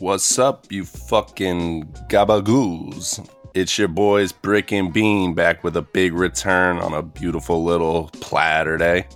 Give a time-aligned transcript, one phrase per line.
[0.00, 3.28] What's up, you fucking gabagoos?
[3.52, 8.08] It's your boys Brick and Bean back with a big return on a beautiful little
[8.14, 9.06] platter day.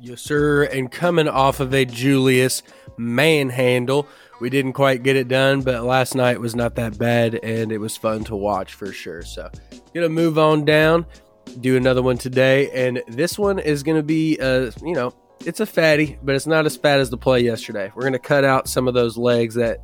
[0.00, 0.64] Yes, sir.
[0.64, 2.64] And coming off of a Julius
[2.96, 4.08] manhandle,
[4.40, 7.78] we didn't quite get it done, but last night was not that bad and it
[7.78, 9.22] was fun to watch for sure.
[9.22, 9.48] So,
[9.94, 11.06] gonna move on down,
[11.60, 15.14] do another one today, and this one is gonna be, uh, you know,
[15.44, 17.92] it's a fatty, but it's not as fat as the play yesterday.
[17.94, 19.78] We're gonna cut out some of those legs that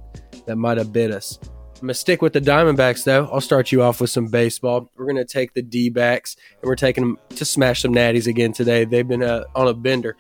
[0.47, 1.39] that might have bit us.
[1.77, 3.29] I'm gonna stick with the Diamondbacks though.
[3.33, 4.91] I'll start you off with some baseball.
[4.97, 8.53] We're gonna take the D backs and we're taking them to smash some natties again
[8.53, 8.85] today.
[8.85, 10.17] They've been uh, on a bender,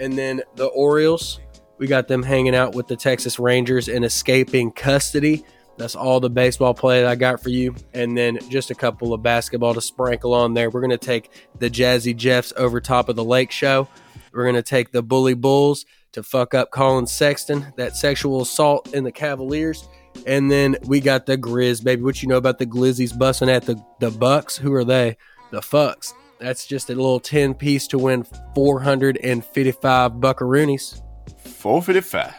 [0.00, 1.40] and then the Orioles.
[1.78, 5.44] We got them hanging out with the Texas Rangers and escaping custody.
[5.78, 7.74] That's all the baseball play that I got for you.
[7.94, 10.70] And then just a couple of basketball to sprinkle on there.
[10.70, 13.88] We're going to take the Jazzy Jeffs over top of the Lake Show.
[14.32, 18.92] We're going to take the Bully Bulls to fuck up Collin Sexton, that sexual assault
[18.92, 19.88] in the Cavaliers.
[20.26, 22.02] And then we got the Grizz, baby.
[22.02, 24.56] What you know about the Glizzies busting at the, the Bucks?
[24.56, 25.16] Who are they?
[25.52, 26.12] The Fucks.
[26.40, 28.24] That's just a little 10 piece to win
[28.54, 31.02] 455 buckaroonies.
[31.44, 32.34] 455.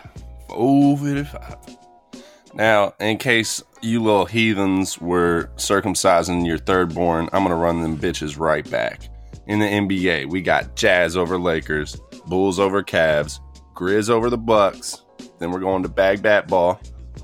[0.50, 1.78] 455.
[2.53, 7.81] Now, in case you little heathens were circumcising your third born, I'm going to run
[7.81, 9.09] them bitches right back.
[9.47, 11.95] In the NBA, we got Jazz over Lakers,
[12.28, 13.39] Bulls over Cavs,
[13.75, 15.03] Grizz over the Bucks.
[15.39, 16.80] Then we're going to bag bat ball.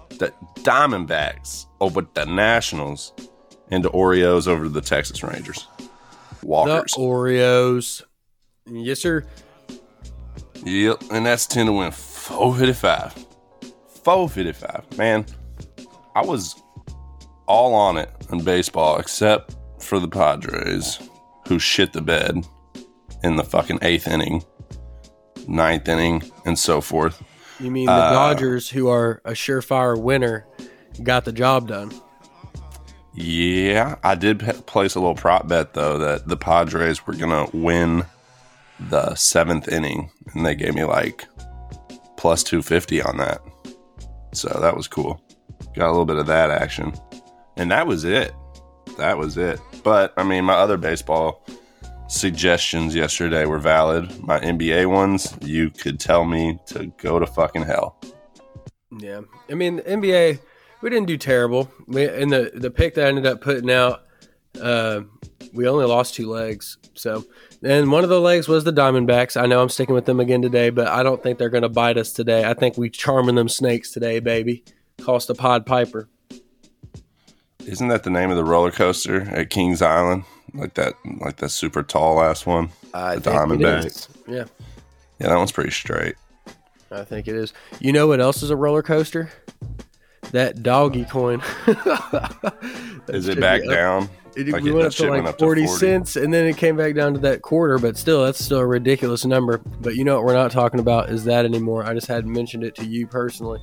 [0.09, 3.13] The Diamondbacks over the Nationals,
[3.69, 5.67] and the Oreos over the Texas Rangers.
[6.43, 6.93] Walkers.
[6.93, 8.03] The Oreos.
[8.67, 9.25] Yes, sir.
[10.63, 13.25] Yep, and that's 10 to win 455.
[14.05, 14.97] 455.
[14.97, 15.25] Man,
[16.15, 16.61] I was
[17.47, 20.99] all on it in baseball except for the Padres,
[21.47, 22.45] who shit the bed
[23.23, 24.43] in the fucking eighth inning,
[25.47, 27.21] ninth inning, and so forth.
[27.59, 30.45] You mean the Uh, Dodgers, who are a surefire winner,
[31.03, 31.91] got the job done?
[33.15, 37.47] Yeah, I did p- place a little prop bet though that the Padres were gonna
[37.53, 38.05] win
[38.79, 41.25] the seventh inning, and they gave me like
[42.17, 43.41] plus two fifty on that.
[44.35, 45.21] So that was cool.
[45.73, 46.93] Got a little bit of that action,
[47.57, 48.33] and that was it.
[48.97, 49.59] That was it.
[49.83, 51.45] But I mean, my other baseball
[52.07, 54.23] suggestions yesterday were valid.
[54.23, 57.97] My NBA ones, you could tell me to go to fucking hell.
[58.97, 60.39] Yeah, I mean NBA,
[60.81, 61.71] we didn't do terrible.
[61.87, 64.05] We, and the the pick that I ended up putting out,
[64.61, 65.01] uh,
[65.53, 66.77] we only lost two legs.
[66.93, 67.25] So,
[67.65, 69.39] and one of the legs was the Diamondbacks.
[69.41, 71.69] I know I'm sticking with them again today, but I don't think they're going to
[71.69, 72.45] bite us today.
[72.45, 74.63] I think we charming them snakes today, baby.
[75.01, 76.07] Cost a Pod Piper.
[77.65, 80.23] Isn't that the name of the roller coaster at Kings Island?
[80.53, 82.69] Like that, like that super tall ass one.
[82.93, 84.09] I The Diamondbacks.
[84.27, 84.45] Yeah,
[85.19, 86.15] Yeah, that one's pretty straight.
[86.91, 87.51] I think it is.
[87.79, 89.31] You know what else is a roller coaster?
[90.31, 91.41] That doggy coin.
[93.07, 94.09] Is it back down?
[94.35, 95.79] It, Like we went up to like up to 40, 40.
[95.79, 98.65] cents and then it came back down to that quarter, but still, that's still a
[98.65, 99.57] ridiculous number.
[99.57, 101.85] But you know what we're not talking about is that anymore.
[101.85, 103.59] I just hadn't mentioned it to you personally.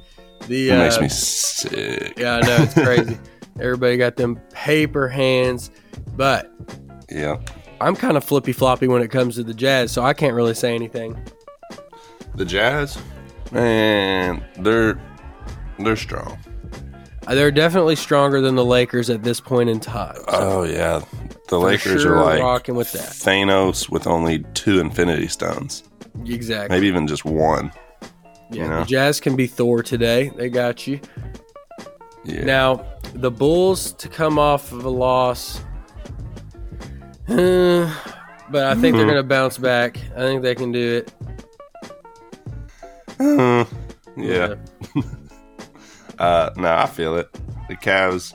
[0.48, 2.18] The It uh, makes me sick.
[2.18, 2.56] Yeah, I know.
[2.62, 3.18] It's crazy.
[3.60, 5.70] Everybody got them paper hands,
[6.16, 6.50] but
[7.10, 7.38] Yeah.
[7.80, 10.54] I'm kind of flippy floppy when it comes to the Jazz, so I can't really
[10.54, 11.20] say anything.
[12.36, 12.96] The Jazz,
[13.50, 14.98] man, they're
[15.80, 16.38] they're strong.
[17.28, 20.16] They're definitely stronger than the Lakers at this point in time.
[20.16, 21.02] So Oh yeah,
[21.48, 23.00] the Lakers sure are like rocking with that.
[23.10, 25.84] Thanos with only two Infinity Stones,
[26.26, 26.74] exactly.
[26.76, 27.72] maybe even just one.
[28.50, 28.80] yeah, you know?
[28.80, 30.30] the Jazz can be Thor today.
[30.36, 31.00] They got you.
[32.24, 32.44] Yeah.
[32.44, 35.60] Now, the Bulls to come off of a loss,
[37.28, 37.92] uh,
[38.50, 39.10] but I think they're Hmm.
[39.10, 39.96] going to bounce back.
[40.16, 41.12] I think they can do it.
[43.20, 43.64] Uh,
[44.16, 44.54] yeah.
[46.22, 47.32] Uh, no, I feel it.
[47.68, 48.32] The Cavs,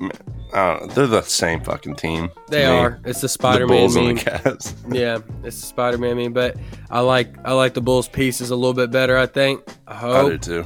[0.00, 0.10] man,
[0.52, 2.30] know, they're the same fucking team.
[2.48, 2.72] They me.
[2.72, 3.00] are.
[3.04, 4.08] It's the Spider-Man Bulls meme.
[4.08, 4.74] and the Cavs.
[4.94, 6.32] Yeah, it's the Spider-Man meme.
[6.32, 6.56] But
[6.90, 9.16] I like I like the Bulls pieces a little bit better.
[9.16, 9.62] I think.
[9.86, 10.64] I I do too.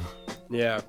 [0.49, 0.81] Yeah.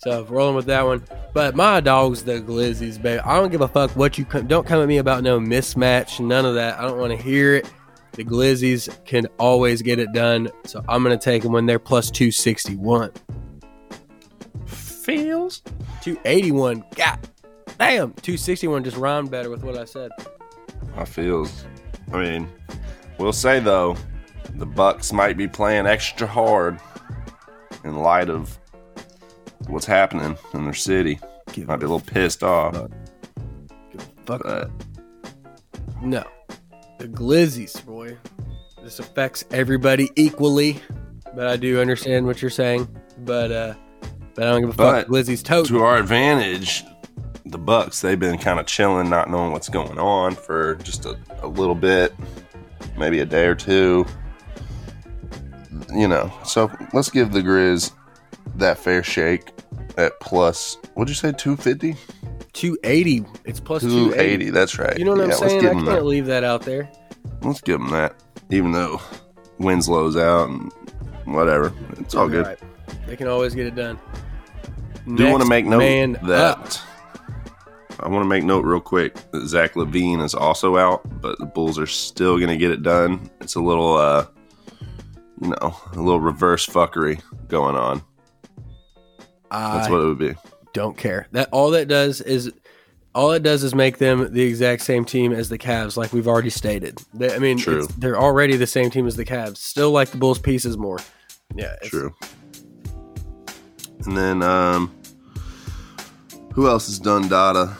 [0.00, 1.04] So rolling with that one.
[1.32, 3.20] But my dog's the Glizzies, baby.
[3.20, 6.18] I don't give a fuck what you come, don't come at me about no mismatch,
[6.18, 6.80] none of that.
[6.80, 7.70] I don't want to hear it.
[8.12, 12.10] The Glizzies can always get it done, so I'm gonna take them when they're plus
[12.10, 13.12] two sixty one.
[15.02, 15.62] Feels.
[16.02, 16.84] 281.
[16.96, 17.18] God
[17.78, 18.12] damn.
[18.14, 20.10] 261 just rhymed better with what I said.
[20.96, 21.64] I feels.
[22.12, 22.48] I mean,
[23.18, 23.96] we'll say though,
[24.54, 26.78] the Bucks might be playing extra hard
[27.84, 28.58] in light of
[29.66, 31.18] what's happening in their city.
[31.52, 32.74] Give Might be a little pissed off,
[34.24, 34.42] fuck.
[34.42, 34.70] but
[36.02, 36.24] No.
[36.98, 38.16] The Glizzies, boy.
[38.82, 40.80] This affects everybody equally,
[41.34, 42.88] but I do understand what you're saying.
[43.18, 43.74] but uh,
[44.34, 45.08] but I don't give a But fuck.
[45.08, 45.66] Glizzy's tote.
[45.68, 46.84] to our advantage,
[47.46, 51.16] the Bucks they've been kind of chilling, not knowing what's going on for just a,
[51.42, 52.14] a little bit,
[52.96, 54.06] maybe a day or two.
[55.94, 57.92] You know, so let's give the Grizz
[58.56, 59.50] that fair shake
[59.98, 60.78] at plus.
[60.94, 61.32] What'd you say?
[61.36, 61.96] Two fifty.
[62.52, 63.24] Two eighty.
[63.44, 64.44] It's plus two Two eighty.
[64.44, 64.50] eighty.
[64.50, 64.98] That's right.
[64.98, 65.66] You know what Yeah, I'm saying?
[65.66, 66.04] I can't that.
[66.04, 66.90] leave that out there.
[67.42, 68.14] Let's give them that,
[68.50, 69.00] even though
[69.58, 70.72] Winslow's out and
[71.24, 71.72] whatever.
[71.98, 72.46] It's all good.
[72.46, 72.58] Right.
[73.12, 73.98] They can always get it done.
[75.16, 76.66] Do want to make note that up.
[78.00, 81.44] I want to make note real quick that Zach LaVine is also out, but the
[81.44, 83.28] Bulls are still going to get it done.
[83.42, 84.24] It's a little, uh,
[85.42, 88.00] you know, a little reverse fuckery going on.
[89.50, 90.34] That's I what it would be.
[90.72, 91.28] don't care.
[91.32, 92.50] That all that does is
[93.14, 96.28] all it does is make them the exact same team as the Cavs, like we've
[96.28, 96.98] already stated.
[97.12, 97.86] They, I mean, True.
[97.98, 99.58] they're already the same team as the Cavs.
[99.58, 100.98] Still like the Bulls pieces more.
[101.54, 102.14] Yeah, it's- True.
[104.06, 104.94] And then, um,
[106.52, 107.76] who else has done data?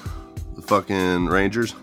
[0.54, 1.74] The fucking Rangers.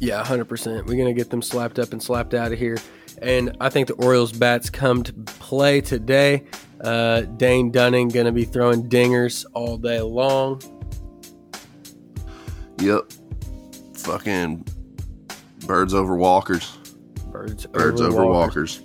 [0.00, 0.86] Yeah, hundred percent.
[0.86, 2.78] We're gonna get them slapped up and slapped out of here.
[3.20, 6.44] And I think the Orioles bats come to play today.
[6.80, 10.62] Uh, Dane Dunning gonna be throwing dingers all day long.
[12.78, 13.12] Yep.
[13.94, 14.64] Fucking
[15.66, 16.78] birds over walkers.
[17.30, 18.82] Birds, Birds over walkers.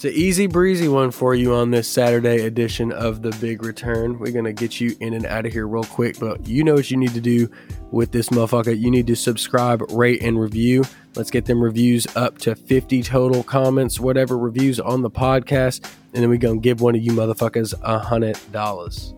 [0.00, 4.18] It's an easy breezy one for you on this Saturday edition of the Big Return.
[4.18, 6.90] We're gonna get you in and out of here real quick, but you know what
[6.90, 7.50] you need to do
[7.90, 8.74] with this motherfucker.
[8.80, 10.84] You need to subscribe, rate, and review.
[11.16, 16.22] Let's get them reviews up to 50 total comments, whatever reviews on the podcast, and
[16.22, 19.12] then we're gonna give one of you motherfuckers a hundred dollars.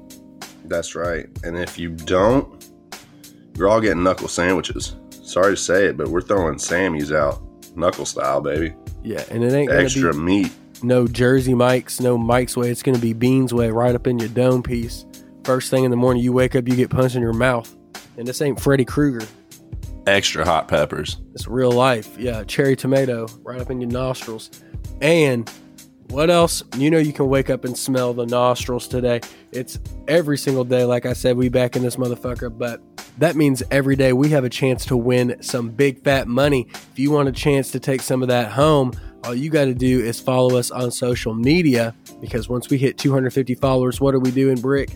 [0.65, 1.29] That's right.
[1.45, 2.69] And if you don't,
[3.57, 4.97] you're all getting knuckle sandwiches.
[5.11, 7.41] Sorry to say it, but we're throwing Sammy's out,
[7.77, 8.75] knuckle style, baby.
[9.05, 10.53] Yeah, and it ain't gonna Extra be meat.
[10.83, 12.71] No Jersey Mike's, no Mike's way.
[12.71, 15.05] It's gonna be Beans way, right up in your dome piece.
[15.45, 17.75] First thing in the morning, you wake up, you get punched in your mouth,
[18.17, 19.27] and this ain't Freddy Krueger.
[20.07, 21.19] Extra hot peppers.
[21.35, 22.17] It's real life.
[22.19, 24.51] Yeah, cherry tomato right up in your nostrils.
[25.01, 25.49] And
[26.09, 26.63] what else?
[26.77, 29.21] You know you can wake up and smell the nostrils today.
[29.51, 30.85] It's every single day.
[30.85, 32.81] Like I said, we back in this motherfucker, but
[33.19, 36.69] that means every day we have a chance to win some big fat money.
[36.93, 38.93] If you want a chance to take some of that home,
[39.25, 42.99] all you got to do is follow us on social media because once we hit
[42.99, 44.91] 250 followers, what are we doing, Brick?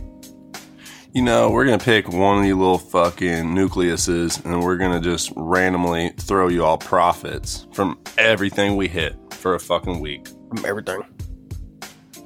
[1.12, 5.32] You know, we're gonna pick one of you little fucking nucleuses and we're gonna just
[5.34, 10.28] randomly throw you all profits from everything we hit for a fucking week.
[10.54, 11.02] From everything.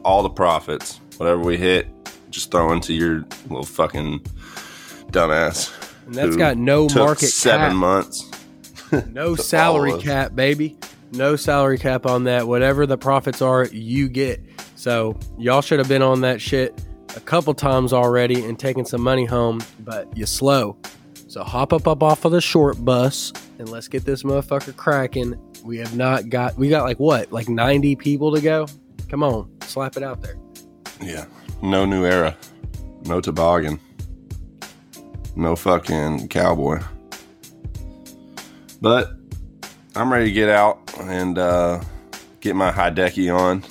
[0.05, 1.87] All the profits, whatever we hit,
[2.31, 4.21] just throw into your little fucking
[5.13, 5.73] dumbass.
[6.07, 7.77] And that's got no market seven cap.
[7.77, 8.29] months.
[9.13, 10.77] No salary cap, baby.
[11.13, 12.47] No salary cap on that.
[12.47, 14.41] Whatever the profits are, you get.
[14.77, 16.81] So y'all should have been on that shit
[17.17, 20.77] a couple times already and taking some money home, but you slow.
[21.27, 25.39] So hop up up off of the short bus and let's get this motherfucker cracking.
[25.65, 27.33] We have not got we got like what?
[27.33, 28.67] Like 90 people to go?
[29.09, 30.37] Come on, slap it out there.
[31.01, 31.27] Yeah.
[31.63, 32.37] No new era.
[33.05, 33.81] No toboggan.
[35.37, 36.81] No fucking cowboy.
[38.81, 39.13] But
[39.95, 41.81] I'm ready to get out and uh,
[42.41, 43.63] get my Hideki on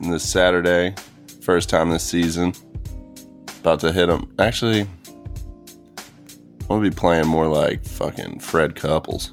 [0.00, 0.94] this Saturday.
[1.40, 2.52] First time this season.
[3.60, 4.32] About to hit him.
[4.38, 4.86] Actually,
[6.70, 9.32] I'm to be playing more like fucking Fred Couples.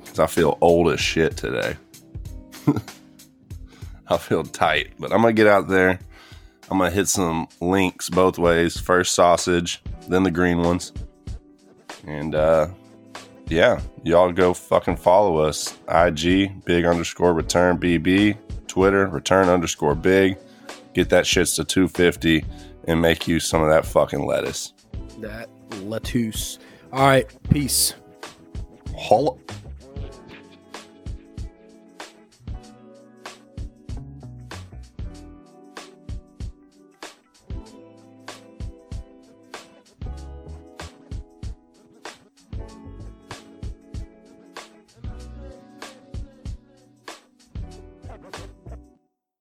[0.00, 1.76] Because I feel old as shit today.
[4.08, 5.98] I feel tight, but I'm gonna get out there.
[6.70, 8.78] I'm gonna hit some links both ways.
[8.78, 10.92] First sausage, then the green ones.
[12.06, 12.68] And uh
[13.48, 15.76] yeah, y'all go fucking follow us.
[15.88, 18.36] IG big underscore return BB,
[18.66, 20.36] Twitter return underscore big.
[20.94, 22.44] Get that shits to 250
[22.88, 24.72] and make you some of that fucking lettuce.
[25.18, 25.48] That
[25.82, 26.58] lettuce.
[26.92, 27.94] All right, peace.
[28.96, 29.36] Holla.